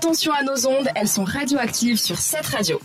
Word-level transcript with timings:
attention 0.00 0.32
à 0.32 0.42
nos 0.42 0.66
ondes, 0.66 0.88
elles 0.94 1.08
sont 1.08 1.24
radioactives 1.24 1.98
sur 1.98 2.16
cette 2.16 2.46
radio. 2.46 2.80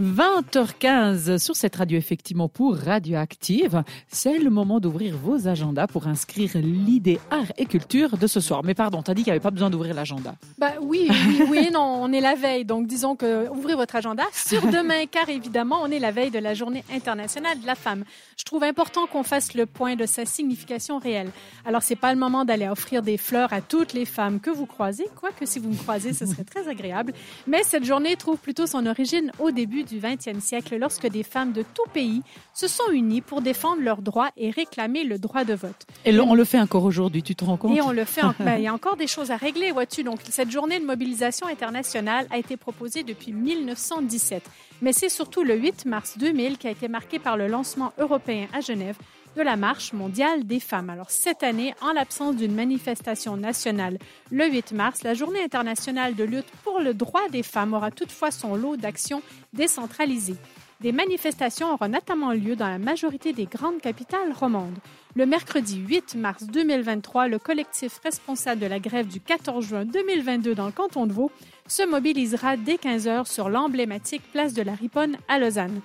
20h15 0.00 1.38
sur 1.38 1.56
cette 1.56 1.76
radio, 1.76 1.98
effectivement, 1.98 2.48
pour 2.48 2.76
Radioactive. 2.76 3.82
C'est 4.08 4.38
le 4.38 4.50
moment 4.50 4.80
d'ouvrir 4.80 5.16
vos 5.16 5.48
agendas 5.48 5.86
pour 5.86 6.06
inscrire 6.06 6.50
l'idée 6.54 7.18
art 7.30 7.52
et 7.58 7.66
culture 7.66 8.16
de 8.16 8.26
ce 8.26 8.40
soir. 8.40 8.62
Mais 8.64 8.74
pardon, 8.74 9.02
t'as 9.02 9.14
dit 9.14 9.22
qu'il 9.22 9.30
n'y 9.30 9.36
avait 9.36 9.42
pas 9.42 9.50
besoin 9.50 9.70
d'ouvrir 9.70 9.94
l'agenda. 9.94 10.34
Bah 10.58 10.72
oui, 10.80 11.08
oui, 11.10 11.42
oui, 11.48 11.70
non, 11.72 11.98
on 12.00 12.12
est 12.12 12.20
la 12.20 12.34
veille. 12.34 12.64
Donc 12.64 12.86
disons 12.86 13.16
que 13.16 13.48
ouvrez 13.50 13.74
votre 13.74 13.96
agenda 13.96 14.24
sur 14.32 14.62
demain, 14.66 15.06
car 15.10 15.28
évidemment, 15.28 15.80
on 15.82 15.90
est 15.90 15.98
la 15.98 16.10
veille 16.10 16.30
de 16.30 16.38
la 16.38 16.54
journée 16.54 16.84
internationale 16.92 17.60
de 17.60 17.66
la 17.66 17.74
femme. 17.74 18.04
Je 18.36 18.44
trouve 18.44 18.64
important 18.64 19.06
qu'on 19.06 19.22
fasse 19.22 19.54
le 19.54 19.66
point 19.66 19.96
de 19.96 20.06
sa 20.06 20.24
signification 20.24 20.98
réelle. 20.98 21.30
Alors, 21.64 21.82
c'est 21.82 21.96
pas 21.96 22.12
le 22.12 22.18
moment 22.18 22.44
d'aller 22.44 22.68
offrir 22.68 23.02
des 23.02 23.16
fleurs 23.16 23.52
à 23.52 23.60
toutes 23.60 23.92
les 23.92 24.04
femmes 24.04 24.40
que 24.40 24.50
vous 24.50 24.66
croisez, 24.66 25.06
quoique 25.20 25.46
si 25.46 25.58
vous 25.58 25.70
me 25.70 25.76
croisez, 25.76 26.12
ce 26.12 26.26
serait 26.26 26.44
très 26.44 26.68
agréable. 26.68 27.12
Mais 27.46 27.62
cette 27.62 27.84
journée 27.84 28.16
trouve 28.16 28.38
plutôt 28.38 28.66
son 28.66 28.86
origine 28.86 29.30
au 29.38 29.50
début 29.50 29.81
du 29.82 29.98
20e 29.98 30.40
siècle, 30.40 30.76
lorsque 30.76 31.06
des 31.06 31.22
femmes 31.22 31.52
de 31.52 31.62
tout 31.62 31.88
pays 31.92 32.22
se 32.54 32.68
sont 32.68 32.90
unies 32.92 33.20
pour 33.20 33.42
défendre 33.42 33.82
leurs 33.82 34.02
droits 34.02 34.30
et 34.36 34.50
réclamer 34.50 35.04
le 35.04 35.18
droit 35.18 35.44
de 35.44 35.54
vote. 35.54 35.86
Et 36.04 36.18
on 36.18 36.34
le 36.34 36.44
fait 36.44 36.60
encore 36.60 36.84
aujourd'hui, 36.84 37.22
tu 37.22 37.34
te 37.34 37.44
rends 37.44 37.56
compte? 37.56 37.76
Et 37.76 37.82
on 37.82 37.92
le 37.92 38.04
fait. 38.04 38.22
En... 38.22 38.34
Ben, 38.42 38.56
il 38.56 38.64
y 38.64 38.66
a 38.66 38.74
encore 38.74 38.96
des 38.96 39.06
choses 39.06 39.30
à 39.30 39.36
régler, 39.36 39.70
vois-tu. 39.70 40.02
Donc, 40.02 40.18
cette 40.28 40.50
journée 40.50 40.80
de 40.80 40.84
mobilisation 40.84 41.46
internationale 41.46 42.26
a 42.30 42.38
été 42.38 42.56
proposée 42.56 43.04
depuis 43.04 43.32
1917. 43.32 44.42
Mais 44.80 44.92
c'est 44.92 45.08
surtout 45.08 45.44
le 45.44 45.54
8 45.54 45.86
mars 45.86 46.18
2000 46.18 46.58
qui 46.58 46.66
a 46.66 46.70
été 46.70 46.88
marqué 46.88 47.20
par 47.20 47.36
le 47.36 47.46
lancement 47.46 47.92
européen 47.98 48.48
à 48.52 48.60
Genève 48.60 48.96
de 49.36 49.42
la 49.42 49.56
Marche 49.56 49.92
mondiale 49.92 50.44
des 50.46 50.60
femmes. 50.60 50.90
Alors 50.90 51.10
cette 51.10 51.42
année, 51.42 51.74
en 51.80 51.92
l'absence 51.92 52.36
d'une 52.36 52.54
manifestation 52.54 53.36
nationale 53.36 53.98
le 54.30 54.46
8 54.48 54.72
mars, 54.72 55.02
la 55.02 55.14
Journée 55.14 55.42
internationale 55.42 56.14
de 56.14 56.24
lutte 56.24 56.50
pour 56.64 56.80
le 56.80 56.94
droit 56.94 57.28
des 57.30 57.42
femmes 57.42 57.74
aura 57.74 57.90
toutefois 57.90 58.30
son 58.30 58.54
lot 58.54 58.76
d'actions 58.76 59.22
décentralisées. 59.52 60.36
Des 60.80 60.92
manifestations 60.92 61.72
auront 61.72 61.88
notamment 61.88 62.32
lieu 62.32 62.56
dans 62.56 62.68
la 62.68 62.78
majorité 62.78 63.32
des 63.32 63.46
grandes 63.46 63.80
capitales 63.80 64.32
romandes. 64.32 64.78
Le 65.14 65.26
mercredi 65.26 65.76
8 65.76 66.16
mars 66.16 66.44
2023, 66.44 67.28
le 67.28 67.38
collectif 67.38 68.00
responsable 68.02 68.60
de 68.60 68.66
la 68.66 68.80
grève 68.80 69.06
du 69.06 69.20
14 69.20 69.64
juin 69.64 69.84
2022 69.84 70.56
dans 70.56 70.66
le 70.66 70.72
canton 70.72 71.06
de 71.06 71.12
Vaud 71.12 71.30
se 71.68 71.86
mobilisera 71.88 72.56
dès 72.56 72.78
15 72.78 73.06
heures 73.06 73.26
sur 73.28 73.48
l'emblématique 73.48 74.22
place 74.32 74.54
de 74.54 74.62
la 74.62 74.74
Riponne 74.74 75.18
à 75.28 75.38
Lausanne 75.38 75.80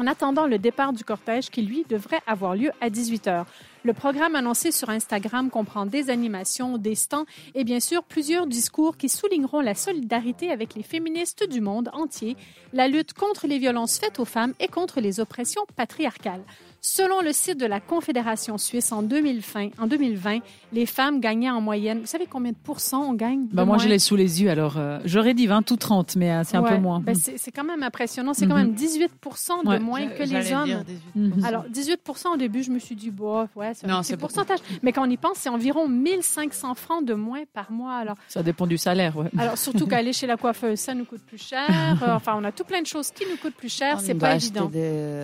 en 0.00 0.06
attendant 0.06 0.46
le 0.46 0.58
départ 0.58 0.92
du 0.92 1.04
cortège 1.04 1.50
qui, 1.50 1.62
lui, 1.62 1.84
devrait 1.88 2.22
avoir 2.26 2.54
lieu 2.54 2.70
à 2.80 2.88
18 2.88 3.26
heures. 3.28 3.46
Le 3.82 3.94
programme 3.94 4.34
annoncé 4.34 4.72
sur 4.72 4.90
Instagram 4.90 5.48
comprend 5.48 5.86
des 5.86 6.10
animations, 6.10 6.76
des 6.76 6.94
stands 6.94 7.24
et 7.54 7.64
bien 7.64 7.80
sûr 7.80 8.02
plusieurs 8.02 8.46
discours 8.46 8.98
qui 8.98 9.08
souligneront 9.08 9.60
la 9.60 9.74
solidarité 9.74 10.50
avec 10.50 10.74
les 10.74 10.82
féministes 10.82 11.48
du 11.48 11.62
monde 11.62 11.88
entier, 11.94 12.36
la 12.74 12.88
lutte 12.88 13.14
contre 13.14 13.46
les 13.46 13.58
violences 13.58 13.98
faites 13.98 14.18
aux 14.18 14.26
femmes 14.26 14.52
et 14.60 14.68
contre 14.68 15.00
les 15.00 15.18
oppressions 15.18 15.62
patriarcales. 15.76 16.42
Selon 16.82 17.20
le 17.20 17.32
site 17.32 17.60
de 17.60 17.66
la 17.66 17.78
Confédération 17.78 18.56
suisse 18.56 18.90
en 18.90 19.02
2020, 19.02 19.70
en 19.78 19.86
2020 19.86 20.38
les 20.72 20.86
femmes 20.86 21.20
gagnaient 21.20 21.50
en 21.50 21.60
moyenne. 21.60 22.00
Vous 22.00 22.06
savez 22.06 22.26
combien 22.26 22.52
de 22.52 22.56
pourcents 22.56 23.10
on 23.10 23.12
gagne 23.12 23.46
bah 23.52 23.66
Moi, 23.66 23.76
je 23.76 23.88
l'ai 23.88 23.98
sous 23.98 24.16
les 24.16 24.42
yeux. 24.42 24.50
Alors, 24.50 24.78
euh, 24.78 24.98
j'aurais 25.04 25.34
dit 25.34 25.46
20 25.46 25.70
ou 25.70 25.76
30, 25.76 26.16
mais 26.16 26.30
euh, 26.30 26.42
c'est 26.44 26.56
un 26.56 26.62
peu 26.62 26.78
moins. 26.78 27.00
Ben, 27.00 27.14
c'est 27.14 27.50
quand 27.50 27.64
même 27.64 27.82
impressionnant. 27.82 28.32
C'est 28.32 28.46
quand 28.46 28.54
même 28.54 28.72
18 28.72 29.10
de 29.64 29.78
moins 29.78 30.06
que 30.06 30.22
les 30.22 30.52
hommes. 30.52 30.84
Mhm. 31.14 31.44
Alors, 31.44 31.64
18% 31.68 32.34
au 32.34 32.36
début, 32.38 32.62
je 32.62 32.70
me 32.70 32.78
suis 32.78 32.96
dit, 32.96 33.10
bof, 33.10 33.50
ouais, 33.56 33.69
c'est 33.74 33.88
un 33.88 34.02
petit 34.02 34.16
pourcentage. 34.16 34.58
Mais 34.82 34.92
quand 34.92 35.06
on 35.06 35.10
y 35.10 35.16
pense, 35.16 35.38
c'est 35.38 35.48
environ 35.48 35.88
1500 35.88 36.74
francs 36.74 37.04
de 37.04 37.14
moins 37.14 37.42
par 37.52 37.70
mois. 37.70 37.94
Alors, 37.94 38.16
ça 38.28 38.42
dépend 38.42 38.66
du 38.66 38.78
salaire, 38.78 39.16
ouais. 39.16 39.30
Alors, 39.38 39.58
surtout 39.58 39.86
qu'aller 39.88 40.12
chez 40.12 40.26
la 40.26 40.36
coiffeuse, 40.36 40.78
ça 40.78 40.94
nous 40.94 41.04
coûte 41.04 41.22
plus 41.26 41.42
cher. 41.42 41.68
enfin, 42.06 42.34
on 42.36 42.44
a 42.44 42.52
tout 42.52 42.64
plein 42.64 42.82
de 42.82 42.86
choses 42.86 43.10
qui 43.10 43.24
nous 43.30 43.36
coûtent 43.36 43.54
plus 43.54 43.72
cher. 43.72 44.00
C'est 44.00 44.14
pas 44.14 44.36
évident. 44.36 44.70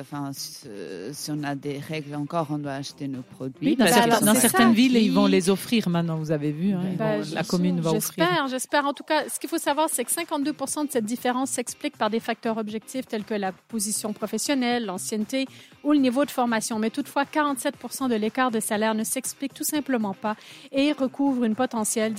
Enfin, 0.00 0.30
si 0.32 1.30
on 1.30 1.42
a 1.42 1.54
des 1.54 1.78
règles 1.78 2.14
encore, 2.14 2.48
on 2.50 2.58
doit 2.58 2.72
acheter 2.72 3.08
nos 3.08 3.22
produits. 3.22 3.76
dans, 3.76 4.34
certaines 4.34 4.72
villes, 4.72 4.96
ils 4.96 5.12
vont 5.12 5.26
les 5.26 5.50
offrir 5.50 5.88
maintenant, 5.88 6.16
vous 6.16 6.30
avez 6.30 6.52
vu. 6.52 6.72
Hein, 6.72 6.80
bah, 6.96 7.16
la 7.32 7.44
commune 7.44 7.80
va 7.80 7.90
offrir. 7.92 8.26
J'espère, 8.26 8.48
j'espère. 8.48 8.86
En 8.86 8.92
tout 8.92 9.04
cas, 9.04 9.28
ce 9.28 9.38
qu'il 9.38 9.48
faut 9.48 9.58
savoir, 9.58 9.88
c'est 9.90 10.04
que 10.04 10.10
52% 10.10 10.86
de 10.86 10.92
cette 10.92 11.04
différence 11.04 11.50
s'explique 11.50 11.96
par 11.96 12.10
des 12.10 12.20
facteurs 12.20 12.58
objectifs 12.58 13.06
tels 13.06 13.24
que 13.24 13.34
la 13.34 13.52
position 13.52 14.12
professionnelle, 14.12 14.86
l'ancienneté 14.86 15.46
ou 15.84 15.92
le 15.92 15.98
niveau 15.98 16.24
de 16.24 16.30
formation. 16.30 16.78
Mais 16.78 16.90
toutefois, 16.90 17.24
47 17.24 17.74
de 18.08 18.14
l'écart 18.28 18.50
de 18.50 18.60
salaire 18.60 18.94
ne 18.94 19.04
s'explique 19.04 19.54
tout 19.54 19.64
simplement 19.64 20.12
pas 20.12 20.36
et 20.70 20.92
recouvre 20.92 21.44
une 21.44 21.54
potentielle, 21.54 22.12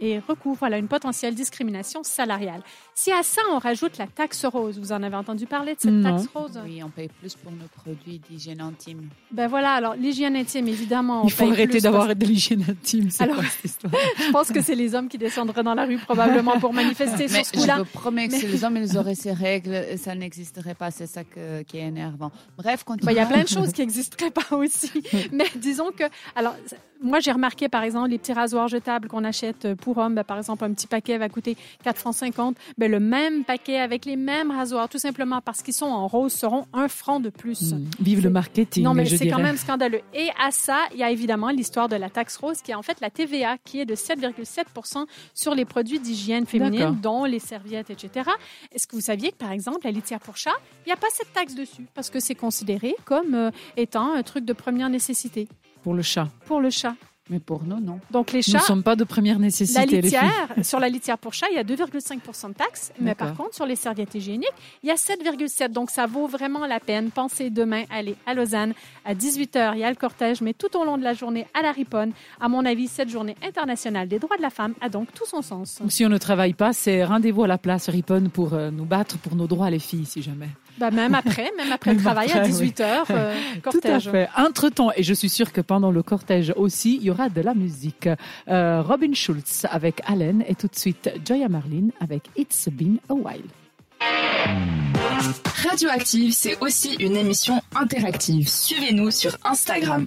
et 0.00 0.18
recouvre, 0.18 0.56
voilà, 0.58 0.78
une 0.78 0.88
potentielle 0.88 1.36
discrimination 1.36 2.02
salariale. 2.02 2.60
Si 2.92 3.12
à 3.12 3.22
ça, 3.22 3.40
on 3.52 3.58
rajoute 3.58 3.96
la 3.98 4.08
taxe 4.08 4.44
rose, 4.44 4.80
vous 4.80 4.90
en 4.90 5.00
avez 5.04 5.14
entendu 5.14 5.46
parler 5.46 5.76
de 5.76 5.80
cette 5.80 6.02
taxe 6.02 6.26
rose? 6.34 6.58
Oui, 6.64 6.82
on 6.82 6.88
paye 6.88 7.08
plus 7.20 7.36
pour 7.36 7.52
nos 7.52 7.68
produits 7.76 8.18
d'hygiène 8.28 8.60
intime. 8.60 9.10
Ben 9.30 9.46
voilà, 9.46 9.74
alors 9.74 9.94
l'hygiène 9.94 10.34
intime, 10.34 10.66
évidemment. 10.66 11.22
Il 11.22 11.30
faut 11.30 11.48
arrêter 11.48 11.78
d'avoir 11.78 12.12
de 12.12 12.24
l'hygiène 12.24 12.64
intime. 12.68 13.08
Alors, 13.20 13.36
quoi, 13.36 13.44
cette 13.44 13.64
histoire? 13.64 13.92
je 14.26 14.32
pense 14.32 14.50
que 14.50 14.60
c'est 14.60 14.74
les 14.74 14.96
hommes 14.96 15.08
qui 15.08 15.18
descendraient 15.18 15.62
dans 15.62 15.74
la 15.74 15.84
rue 15.84 15.98
probablement 15.98 16.58
pour 16.58 16.72
manifester 16.72 17.28
sur 17.28 17.46
ce 17.46 17.52
coup-là. 17.52 17.76
Je 17.76 17.82
vous 17.82 17.98
promets 18.00 18.26
que 18.26 18.34
si 18.34 18.46
les 18.48 18.64
hommes 18.64 18.76
ils 18.76 18.98
auraient 18.98 19.14
ces 19.14 19.32
règles, 19.32 19.98
ça 19.98 20.16
n'existerait 20.16 20.74
pas. 20.74 20.90
C'est 20.90 21.06
ça 21.06 21.22
qui 21.22 21.78
est 21.78 21.86
énervant. 21.86 22.32
Bref, 22.58 22.84
ben, 22.88 23.12
Il 23.12 23.16
y 23.16 23.20
a 23.20 23.26
plein 23.26 23.44
de 23.44 23.48
choses 23.48 23.72
qui 23.72 23.82
n'existeraient 23.82 24.32
pas 24.32 24.56
aussi. 24.56 24.90
Mais 25.32 25.43
disons 25.56 25.90
que, 25.90 26.04
alors, 26.34 26.54
moi, 27.04 27.20
j'ai 27.20 27.32
remarqué, 27.32 27.68
par 27.68 27.82
exemple, 27.82 28.08
les 28.08 28.18
petits 28.18 28.32
rasoirs 28.32 28.68
jetables 28.68 29.08
qu'on 29.08 29.24
achète 29.24 29.74
pour 29.74 29.98
hommes. 29.98 30.14
Ben, 30.14 30.24
par 30.24 30.38
exemple, 30.38 30.64
un 30.64 30.72
petit 30.72 30.86
paquet 30.86 31.18
va 31.18 31.28
coûter 31.28 31.56
4 31.84 31.98
francs 31.98 32.14
50. 32.14 32.56
Ben, 32.78 32.90
le 32.90 32.98
même 32.98 33.44
paquet 33.44 33.78
avec 33.78 34.06
les 34.06 34.16
mêmes 34.16 34.50
rasoirs, 34.50 34.88
tout 34.88 34.98
simplement 34.98 35.40
parce 35.42 35.62
qu'ils 35.62 35.74
sont 35.74 35.86
en 35.86 36.06
rose, 36.06 36.32
seront 36.32 36.66
un 36.72 36.88
franc 36.88 37.20
de 37.20 37.28
plus. 37.28 37.74
Mmh. 37.74 37.84
Vive 38.00 38.24
le 38.24 38.30
marketing. 38.30 38.84
Non, 38.84 38.94
mais 38.94 39.04
c'est 39.04 39.28
quand 39.28 39.38
même 39.38 39.58
scandaleux. 39.58 40.00
Et 40.14 40.30
à 40.42 40.50
ça, 40.50 40.78
il 40.92 40.98
y 40.98 41.02
a 41.02 41.10
évidemment 41.10 41.50
l'histoire 41.50 41.88
de 41.88 41.96
la 41.96 42.08
taxe 42.08 42.36
rose, 42.36 42.62
qui 42.62 42.70
est 42.70 42.74
en 42.74 42.82
fait 42.82 43.00
la 43.00 43.10
TVA, 43.10 43.58
qui 43.58 43.80
est 43.80 43.86
de 43.86 43.94
7,7% 43.94 45.04
sur 45.34 45.54
les 45.54 45.66
produits 45.66 45.98
d'hygiène 45.98 46.46
féminine, 46.46 46.98
dont 47.02 47.24
les 47.24 47.38
serviettes, 47.38 47.90
etc. 47.90 48.30
Est-ce 48.72 48.86
que 48.86 48.96
vous 48.96 49.02
saviez 49.02 49.30
que, 49.30 49.36
par 49.36 49.52
exemple, 49.52 49.80
la 49.84 49.90
litière 49.90 50.20
pour 50.20 50.36
chat, 50.36 50.54
il 50.86 50.88
n'y 50.88 50.92
a 50.92 50.96
pas 50.96 51.08
cette 51.12 51.32
taxe 51.34 51.54
dessus, 51.54 51.86
parce 51.94 52.08
que 52.08 52.20
c'est 52.20 52.34
considéré 52.34 52.94
comme 53.04 53.34
euh, 53.34 53.50
étant 53.76 54.14
un 54.14 54.22
truc 54.22 54.44
de 54.44 54.52
première 54.52 54.88
nécessité. 54.88 55.33
Pour 55.82 55.94
le 55.94 56.02
chat. 56.02 56.28
Pour 56.46 56.60
le 56.60 56.70
chat. 56.70 56.94
Mais 57.30 57.40
pour 57.40 57.64
nous, 57.64 57.80
non. 57.80 58.00
Donc 58.10 58.32
les 58.32 58.42
chats. 58.42 58.52
Nous 58.52 58.58
ne 58.58 58.64
sommes 58.64 58.82
pas 58.82 58.96
de 58.96 59.04
première 59.04 59.38
nécessité. 59.38 59.86
La 59.86 60.00
litière, 60.02 60.48
sur 60.62 60.78
la 60.78 60.90
litière 60.90 61.16
pour 61.16 61.32
chat, 61.32 61.46
il 61.50 61.56
y 61.56 61.58
a 61.58 61.64
2,5 61.64 62.48
de 62.48 62.52
taxes. 62.52 62.92
Mais 63.00 63.14
par 63.14 63.34
contre, 63.34 63.54
sur 63.54 63.64
les 63.64 63.76
serviettes 63.76 64.14
hygiéniques, 64.14 64.52
il 64.82 64.88
y 64.88 64.92
a 64.92 64.96
7,7 64.96 65.72
Donc 65.72 65.90
ça 65.90 66.04
vaut 66.04 66.26
vraiment 66.26 66.66
la 66.66 66.80
peine. 66.80 67.10
Pensez 67.10 67.48
demain 67.48 67.84
aller 67.90 68.16
à 68.26 68.34
Lausanne 68.34 68.74
à 69.06 69.14
18h. 69.14 69.72
Il 69.74 69.78
y 69.78 69.84
a 69.84 69.90
le 69.90 69.96
cortège, 69.96 70.42
mais 70.42 70.52
tout 70.52 70.76
au 70.76 70.84
long 70.84 70.98
de 70.98 71.02
la 71.02 71.14
journée 71.14 71.46
à 71.58 71.62
la 71.62 71.72
Riponne. 71.72 72.12
À 72.40 72.48
mon 72.48 72.66
avis, 72.66 72.88
cette 72.88 73.08
journée 73.08 73.36
internationale 73.42 74.06
des 74.06 74.18
droits 74.18 74.36
de 74.36 74.42
la 74.42 74.50
femme 74.50 74.74
a 74.82 74.90
donc 74.90 75.08
tout 75.14 75.26
son 75.26 75.40
sens. 75.40 75.80
si 75.88 76.04
on 76.04 76.10
ne 76.10 76.18
travaille 76.18 76.52
pas, 76.52 76.74
c'est 76.74 77.04
rendez-vous 77.04 77.44
à 77.44 77.48
la 77.48 77.58
place 77.58 77.88
Riponne 77.88 78.28
pour 78.28 78.52
euh, 78.52 78.70
nous 78.70 78.84
battre 78.84 79.16
pour 79.16 79.34
nos 79.34 79.46
droits, 79.46 79.70
les 79.70 79.78
filles, 79.78 80.04
si 80.04 80.20
jamais. 80.20 80.50
Bah 80.78 80.90
même 80.90 81.14
après, 81.14 81.52
même 81.56 81.72
après 81.72 81.94
le 81.94 82.00
travail 82.00 82.30
à 82.32 82.42
18h, 82.42 83.04
euh, 83.10 83.34
cortège. 83.62 83.80
Tout 83.82 83.88
à 83.88 84.00
fait. 84.00 84.28
Entre-temps, 84.36 84.90
et 84.96 85.02
je 85.02 85.14
suis 85.14 85.28
sûre 85.28 85.52
que 85.52 85.60
pendant 85.60 85.90
le 85.90 86.02
cortège 86.02 86.52
aussi, 86.56 86.96
il 86.96 87.04
y 87.04 87.10
aura 87.10 87.28
de 87.28 87.40
la 87.40 87.54
musique. 87.54 88.08
Euh, 88.48 88.82
Robin 88.82 89.12
Schulz 89.14 89.66
avec 89.70 90.00
Allen 90.06 90.44
et 90.48 90.54
tout 90.54 90.68
de 90.68 90.76
suite 90.76 91.10
Joya 91.26 91.48
Marlin 91.48 91.88
avec 92.00 92.24
It's 92.36 92.68
Been 92.68 92.98
a 93.08 93.14
While. 93.14 93.42
Radioactive, 95.68 96.32
c'est 96.32 96.60
aussi 96.60 96.94
une 96.94 97.16
émission 97.16 97.62
interactive. 97.74 98.48
Suivez-nous 98.48 99.10
sur 99.10 99.36
Instagram. 99.44 100.06